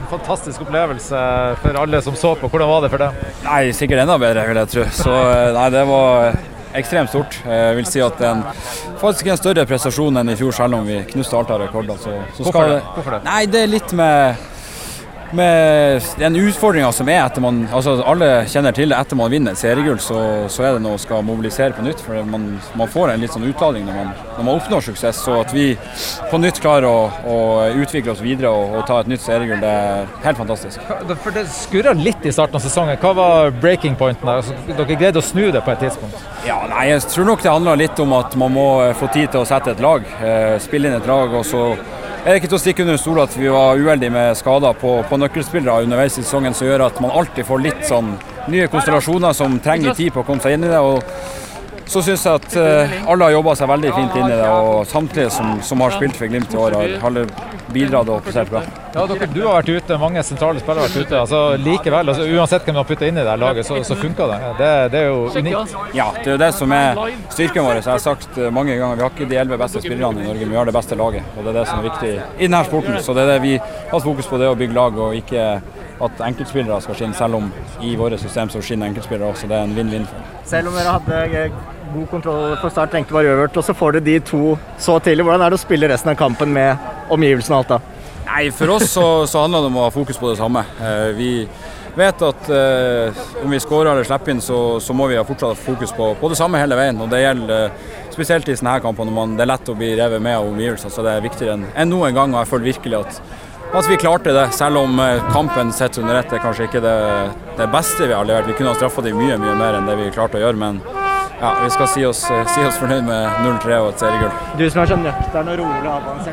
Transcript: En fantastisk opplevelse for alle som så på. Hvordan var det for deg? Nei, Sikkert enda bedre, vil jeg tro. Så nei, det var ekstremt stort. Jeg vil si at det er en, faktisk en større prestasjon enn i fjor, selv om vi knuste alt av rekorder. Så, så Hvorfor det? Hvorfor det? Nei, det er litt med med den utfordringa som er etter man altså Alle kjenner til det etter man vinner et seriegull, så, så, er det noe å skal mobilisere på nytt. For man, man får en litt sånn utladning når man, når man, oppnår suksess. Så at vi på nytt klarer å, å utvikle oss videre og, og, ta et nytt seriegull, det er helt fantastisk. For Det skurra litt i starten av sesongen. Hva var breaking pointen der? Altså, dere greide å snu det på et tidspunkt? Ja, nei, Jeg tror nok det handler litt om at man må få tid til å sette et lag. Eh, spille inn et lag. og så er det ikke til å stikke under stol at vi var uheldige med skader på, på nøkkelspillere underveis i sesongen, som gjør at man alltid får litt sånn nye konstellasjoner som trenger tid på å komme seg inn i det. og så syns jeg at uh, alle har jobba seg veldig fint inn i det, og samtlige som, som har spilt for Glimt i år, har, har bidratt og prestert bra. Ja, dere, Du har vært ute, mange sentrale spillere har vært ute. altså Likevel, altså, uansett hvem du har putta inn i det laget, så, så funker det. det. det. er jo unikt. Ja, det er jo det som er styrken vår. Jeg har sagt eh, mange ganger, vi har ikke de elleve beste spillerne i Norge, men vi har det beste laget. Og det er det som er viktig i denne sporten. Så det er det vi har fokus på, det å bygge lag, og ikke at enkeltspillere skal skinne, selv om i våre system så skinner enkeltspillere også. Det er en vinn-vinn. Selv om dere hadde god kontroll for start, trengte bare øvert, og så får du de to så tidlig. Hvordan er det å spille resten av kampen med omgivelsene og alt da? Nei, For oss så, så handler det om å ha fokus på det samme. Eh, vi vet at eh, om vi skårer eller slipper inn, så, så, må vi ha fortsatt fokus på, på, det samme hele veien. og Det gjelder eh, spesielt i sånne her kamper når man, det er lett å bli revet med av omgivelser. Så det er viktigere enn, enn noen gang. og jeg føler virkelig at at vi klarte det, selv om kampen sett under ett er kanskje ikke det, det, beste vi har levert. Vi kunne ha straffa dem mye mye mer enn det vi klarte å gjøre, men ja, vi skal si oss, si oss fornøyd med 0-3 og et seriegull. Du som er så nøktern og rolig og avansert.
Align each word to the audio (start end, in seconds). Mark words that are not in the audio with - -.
En 0.00 0.06
fantastisk 0.08 0.62
opplevelse 0.64 1.18
for 1.60 1.76
alle 1.82 2.00
som 2.02 2.16
så 2.16 2.32
på. 2.40 2.48
Hvordan 2.48 2.70
var 2.70 2.86
det 2.86 2.90
for 2.92 3.02
deg? 3.04 3.26
Nei, 3.44 3.60
Sikkert 3.76 4.04
enda 4.06 4.16
bedre, 4.20 4.46
vil 4.48 4.60
jeg 4.62 4.72
tro. 4.74 4.86
Så 4.96 5.16
nei, 5.56 5.66
det 5.74 5.82
var 5.90 6.38
ekstremt 6.80 7.12
stort. 7.12 7.36
Jeg 7.44 7.76
vil 7.76 7.88
si 7.90 8.00
at 8.04 8.16
det 8.20 8.28
er 8.28 8.38
en, 8.38 8.44
faktisk 9.02 9.28
en 9.30 9.40
større 9.40 9.66
prestasjon 9.68 10.22
enn 10.22 10.32
i 10.32 10.38
fjor, 10.38 10.54
selv 10.56 10.78
om 10.78 10.88
vi 10.88 11.02
knuste 11.12 11.36
alt 11.36 11.52
av 11.52 11.60
rekorder. 11.66 11.98
Så, 12.00 12.14
så 12.36 12.46
Hvorfor 12.46 12.72
det? 12.72 12.80
Hvorfor 12.96 13.16
det? 13.16 13.20
Nei, 13.26 13.42
det 13.50 13.64
er 13.66 13.72
litt 13.74 13.94
med 13.98 14.48
med 15.32 16.02
den 16.18 16.36
utfordringa 16.36 16.90
som 16.92 17.08
er 17.08 17.20
etter 17.22 17.42
man 17.44 17.62
altså 17.68 17.96
Alle 18.08 18.28
kjenner 18.50 18.74
til 18.76 18.90
det 18.90 18.98
etter 18.98 19.18
man 19.18 19.30
vinner 19.32 19.54
et 19.54 19.60
seriegull, 19.60 20.00
så, 20.02 20.20
så, 20.50 20.64
er 20.66 20.76
det 20.76 20.82
noe 20.84 20.98
å 20.98 21.00
skal 21.00 21.24
mobilisere 21.26 21.74
på 21.76 21.84
nytt. 21.84 22.02
For 22.04 22.18
man, 22.26 22.46
man 22.78 22.90
får 22.90 23.12
en 23.12 23.22
litt 23.22 23.34
sånn 23.34 23.46
utladning 23.48 23.86
når 23.88 23.98
man, 23.98 24.10
når 24.36 24.42
man, 24.42 24.52
oppnår 24.56 24.86
suksess. 24.88 25.22
Så 25.24 25.36
at 25.42 25.54
vi 25.54 25.66
på 26.30 26.40
nytt 26.40 26.60
klarer 26.62 26.88
å, 26.88 27.06
å 27.30 27.38
utvikle 27.82 28.14
oss 28.14 28.24
videre 28.24 28.52
og, 28.52 28.76
og, 28.78 28.84
ta 28.88 29.00
et 29.02 29.12
nytt 29.12 29.24
seriegull, 29.24 29.62
det 29.62 29.70
er 29.70 30.10
helt 30.26 30.40
fantastisk. 30.40 30.82
For 31.22 31.36
Det 31.36 31.46
skurra 31.52 31.94
litt 31.96 32.26
i 32.26 32.34
starten 32.34 32.58
av 32.58 32.64
sesongen. 32.64 32.98
Hva 33.00 33.14
var 33.16 33.54
breaking 33.62 33.96
pointen 34.00 34.26
der? 34.26 34.42
Altså, 34.42 34.56
dere 34.72 34.98
greide 34.98 35.22
å 35.22 35.24
snu 35.24 35.46
det 35.54 35.64
på 35.66 35.74
et 35.74 35.84
tidspunkt? 35.86 36.26
Ja, 36.48 36.60
nei, 36.70 36.88
Jeg 36.90 37.06
tror 37.12 37.28
nok 37.28 37.42
det 37.44 37.52
handler 37.52 37.80
litt 37.80 38.02
om 38.02 38.14
at 38.18 38.36
man 38.40 38.54
må 38.56 38.68
få 38.98 39.10
tid 39.14 39.30
til 39.32 39.44
å 39.44 39.48
sette 39.48 39.74
et 39.74 39.82
lag. 39.84 40.04
Eh, 40.20 40.56
spille 40.62 40.90
inn 40.90 40.98
et 40.98 41.08
lag. 41.08 41.34
og 41.34 41.44
så 41.46 41.74
er 42.20 42.34
det 42.34 42.40
ikke 42.40 42.50
til 42.52 42.58
å 42.58 42.60
stikke 42.60 42.84
under 42.84 42.98
stol 43.00 43.18
at 43.22 43.36
vi 43.38 43.48
var 43.48 43.78
uheldige 43.80 44.12
med 44.12 44.36
skader 44.36 44.74
på, 44.76 44.90
på 45.08 45.18
nøkkelspillere 45.22 45.86
underveis 45.86 46.18
i 46.18 46.24
sesongen, 46.24 46.52
som 46.56 46.68
gjør 46.68 46.84
at 46.90 46.98
man 47.00 47.14
alltid 47.16 47.46
får 47.48 47.62
litt 47.64 47.86
sånn 47.88 48.10
nye 48.52 48.66
konstellasjoner 48.68 49.32
som 49.36 49.56
trenger 49.64 49.96
tid 49.96 50.12
på 50.12 50.20
å 50.20 50.26
komme 50.28 50.44
seg 50.44 50.58
inn 50.58 50.66
i 50.68 50.72
det. 50.72 50.80
og 50.84 51.00
så 51.90 52.02
syns 52.06 52.24
jeg 52.26 52.38
at 52.38 52.54
uh, 52.54 52.92
alle 53.10 53.26
har 53.26 53.34
jobba 53.34 53.56
seg 53.58 53.70
veldig 53.70 53.94
fint 53.96 54.18
inn 54.20 54.28
i 54.28 54.36
det, 54.38 54.50
og 54.50 54.84
samtlige 54.86 55.30
som, 55.34 55.56
som 55.66 55.82
har 55.82 55.96
spilt 55.96 56.18
for 56.18 56.30
Glimt 56.30 56.52
i 56.54 56.60
år, 56.60 56.76
har, 56.78 56.92
har 57.02 57.16
bidratt 57.74 58.10
og 58.12 58.22
prestert 58.22 58.50
bra. 58.52 58.62
Ja, 58.94 59.06
dere, 59.10 59.26
Du 59.30 59.40
har 59.42 59.60
vært 59.60 59.70
ute, 59.70 59.98
mange 59.98 60.22
sentrale 60.26 60.62
spillere 60.62 60.84
har 60.84 60.90
vært 60.90 61.08
ute. 61.08 61.18
altså 61.20 61.40
Likevel, 61.58 62.12
altså, 62.12 62.26
uansett 62.26 62.66
hvem 62.66 62.76
du 62.76 62.80
har 62.80 62.88
putta 62.88 63.08
inn 63.10 63.18
i 63.18 63.24
det 63.26 63.36
laget, 63.42 63.66
så, 63.66 63.80
så 63.86 63.96
funker 63.98 64.30
det. 64.30 64.38
det. 64.60 64.70
det. 64.94 65.02
er 65.02 65.10
jo 65.10 65.24
unikt. 65.34 65.74
Ja, 65.96 66.08
det 66.18 66.26
er 66.26 66.36
jo 66.36 66.40
det 66.44 66.52
som 66.58 66.76
er 66.76 67.02
styrken 67.34 67.66
vår. 67.66 67.80
Jeg 67.80 67.90
har 67.90 68.04
sagt 68.06 68.38
eh, 68.38 68.52
mange 68.54 68.78
ganger, 68.78 68.98
vi 68.98 69.06
har 69.06 69.14
ikke 69.14 69.30
de 69.30 69.40
elleve 69.42 69.60
beste 69.64 69.82
spillerne 69.84 70.22
i 70.22 70.28
Norge, 70.28 70.46
men 70.46 70.54
vi 70.54 70.60
har 70.60 70.70
det 70.70 70.76
beste 70.78 70.98
laget. 70.98 71.34
Og 71.36 71.42
det 71.42 71.54
er 71.54 71.60
det 71.60 71.66
som 71.72 71.82
er 71.82 71.88
viktig 71.90 72.12
i 72.14 72.46
denne 72.46 72.62
sporten. 72.70 73.02
Så 73.02 73.16
det 73.16 73.26
er 73.26 73.34
det 73.34 73.42
vi 73.46 73.56
har 73.58 74.06
fokus 74.06 74.30
på, 74.30 74.38
det 74.42 74.50
å 74.50 74.58
bygge 74.58 74.78
lag, 74.78 75.02
og 75.08 75.18
ikke 75.18 75.50
at 76.00 76.22
enkeltspillere 76.30 76.80
skal 76.86 76.96
skinne, 76.96 77.18
selv 77.18 77.42
om 77.42 77.50
i 77.84 77.92
våre 77.98 78.18
system 78.18 78.50
så 78.52 78.62
skinner 78.64 78.90
enkeltspillere 78.90 79.34
også. 79.34 79.50
Det 79.50 79.58
er 79.58 79.68
en 79.68 79.76
vinn-vinn. 79.76 80.08
Selv 80.48 80.72
om 80.72 80.80
dere 80.80 80.96
hadde 80.96 81.69
god 81.94 82.10
kontroll 82.10 82.56
for 82.60 82.72
start, 82.72 82.92
trengte 82.92 83.14
bare 83.14 83.32
øvert, 83.34 83.56
og 83.56 83.66
så 83.66 83.74
får 83.76 83.98
du 83.98 84.04
de 84.10 84.18
to 84.24 84.42
så 84.78 84.98
tidlig. 85.02 85.26
Hvordan 85.26 85.46
er 85.46 85.52
det 85.52 85.60
å 85.60 85.62
spille 85.64 85.90
resten 85.90 86.12
av 86.12 86.18
kampen 86.20 86.52
med 86.54 87.10
omgivelsene 87.10 87.58
og 87.58 87.64
alt 87.64 87.74
da? 87.74 87.80
Nei, 88.30 88.50
For 88.54 88.70
oss 88.76 88.92
så, 88.92 89.06
så 89.26 89.42
handler 89.42 89.64
det 89.64 89.70
om 89.72 89.78
å 89.80 89.86
ha 89.88 89.92
fokus 89.94 90.18
på 90.20 90.30
det 90.30 90.38
samme. 90.38 90.62
Eh, 90.78 91.08
vi 91.16 91.30
vet 91.96 92.22
at 92.22 92.50
eh, 92.54 93.22
om 93.42 93.50
vi 93.50 93.58
skårer 93.60 93.90
eller 93.90 94.06
slipper 94.06 94.34
inn, 94.34 94.42
så, 94.44 94.78
så, 94.80 94.94
må 94.94 95.08
vi 95.10 95.18
ha 95.18 95.26
fortsatt 95.26 95.58
fokus 95.58 95.92
på, 95.96 96.12
på, 96.20 96.30
det 96.30 96.38
samme 96.38 96.60
hele 96.60 96.78
veien. 96.78 97.00
og 97.02 97.10
Det 97.10 97.24
gjelder 97.24 97.66
eh, 97.66 97.90
spesielt 98.14 98.48
i 98.48 98.56
sånne 98.58 98.76
her 98.76 98.84
kamper 98.84 99.08
når 99.08 99.16
man, 99.16 99.34
det 99.38 99.46
er 99.46 99.50
lett 99.50 99.72
å 99.72 99.76
bli 99.78 99.92
revet 99.98 100.22
med 100.22 100.38
av 100.38 100.50
omgivelser. 100.52 100.94
Så 100.94 101.06
det 101.06 101.16
er 101.16 101.26
viktigere 101.26 101.58
enn, 101.58 101.66
enn 101.74 101.90
noen 101.90 102.14
gang. 102.14 102.34
og 102.36 102.44
jeg 102.44 102.52
føler 102.54 102.72
virkelig 102.72 103.04
at 103.04 103.22
at 103.70 103.86
vi 103.86 103.94
klarte 104.02 104.32
det, 104.34 104.48
selv 104.50 104.80
om 104.80 104.96
kampen 105.30 105.68
sett 105.70 105.94
under 106.02 106.16
ett 106.18 106.32
er 106.34 106.40
kanskje 106.42 106.64
ikke 106.66 106.80
det, 106.82 106.94
det, 107.54 107.68
beste 107.70 108.08
vi 108.10 108.16
har 108.18 108.26
levert. 108.26 108.48
Vi 108.50 108.56
kunne 108.58 108.72
ha 108.72 108.78
straffa 108.78 109.04
dem 109.06 109.20
mye 109.22 109.36
mye 109.38 109.54
mer 109.54 109.78
enn 109.78 109.86
det 109.86 109.94
vi 109.94 110.08
klarte 110.10 110.40
å 110.40 110.42
gjøre, 110.42 110.58
men 110.58 110.80
ja, 111.40 111.54
vi 111.64 111.70
skal 111.70 111.88
si 111.88 112.04
oss, 112.06 112.20
si 112.54 112.64
oss 112.68 112.78
fornøyd 112.80 113.06
med 113.06 113.40
0-3 113.46 113.78
og 113.80 113.92
et 113.94 114.02
seriegull. 114.04 114.32
Du 114.58 114.64
som 114.70 114.82
er 114.82 114.90
så 114.92 114.98
nøktern 115.00 115.48
og 115.48 115.62
rolig 115.62 115.80
og 115.86 115.94
avansert. 115.94 116.26